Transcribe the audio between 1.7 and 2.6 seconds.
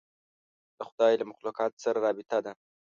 سره رابطه ده.